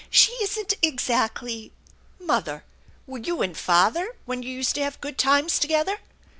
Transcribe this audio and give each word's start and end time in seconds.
She 0.09 0.31
isn't 0.41 0.73
exactly" 0.81 1.73
"Mother, 2.19 2.63
were 3.05 3.19
you 3.19 3.43
and 3.43 3.55
father, 3.55 4.15
when 4.25 4.41
you 4.41 4.49
used 4.49 4.73
to 4.73 4.81
have 4.83 4.99
good 4.99 5.15
times 5.19 5.59
together? 5.59 5.99